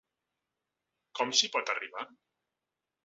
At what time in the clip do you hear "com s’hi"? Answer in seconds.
1.19-1.51